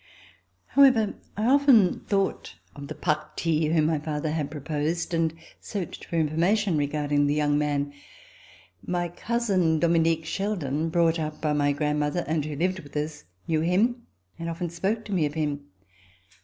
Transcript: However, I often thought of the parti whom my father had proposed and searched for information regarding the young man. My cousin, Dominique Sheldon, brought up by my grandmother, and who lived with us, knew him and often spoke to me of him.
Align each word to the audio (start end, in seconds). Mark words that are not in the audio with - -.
However, 0.69 1.13
I 1.37 1.45
often 1.45 1.99
thought 2.07 2.55
of 2.75 2.87
the 2.87 2.95
parti 2.95 3.67
whom 3.67 3.85
my 3.85 3.99
father 3.99 4.31
had 4.31 4.49
proposed 4.49 5.13
and 5.13 5.31
searched 5.59 6.05
for 6.05 6.15
information 6.15 6.75
regarding 6.75 7.27
the 7.27 7.35
young 7.35 7.55
man. 7.55 7.93
My 8.83 9.09
cousin, 9.09 9.79
Dominique 9.79 10.25
Sheldon, 10.25 10.89
brought 10.89 11.19
up 11.19 11.39
by 11.39 11.53
my 11.53 11.71
grandmother, 11.71 12.23
and 12.25 12.43
who 12.43 12.55
lived 12.55 12.79
with 12.79 12.97
us, 12.97 13.25
knew 13.47 13.61
him 13.61 14.07
and 14.39 14.49
often 14.49 14.71
spoke 14.71 15.05
to 15.05 15.11
me 15.13 15.27
of 15.27 15.35
him. 15.35 15.67